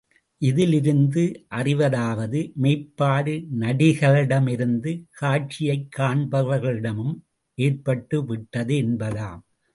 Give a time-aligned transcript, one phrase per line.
[0.41, 1.23] இதிலிருந்து
[1.49, 7.15] அறிவதாவது மெய்ப்பாடு நடிகர்களிடமிருந்து காட்சியைக் காண்பவர்களிடமும்
[7.57, 9.41] ஏற்பட்டுவிட்டது என்பதாம்.